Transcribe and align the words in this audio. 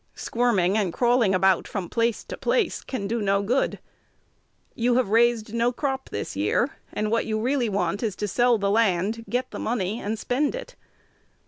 Squirming 0.15 0.79
and 0.79 0.91
crawling 0.91 1.35
about 1.35 1.67
from 1.67 1.87
place 1.87 2.23
to 2.23 2.35
place 2.35 2.81
can 2.81 3.05
do 3.05 3.21
no 3.21 3.43
good. 3.43 3.77
You 4.73 4.95
have 4.95 5.09
raised 5.09 5.53
no 5.53 5.71
crop 5.71 6.09
this 6.09 6.35
year; 6.35 6.71
and 6.91 7.11
what 7.11 7.27
you 7.27 7.39
really 7.39 7.69
want 7.69 8.01
is 8.01 8.15
to 8.15 8.27
sell 8.27 8.57
the 8.57 8.71
land, 8.71 9.25
get 9.29 9.51
the 9.51 9.59
money, 9.59 9.99
and 9.99 10.17
spend 10.17 10.55
it. 10.55 10.75